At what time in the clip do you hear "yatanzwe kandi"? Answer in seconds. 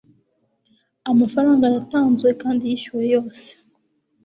1.75-2.63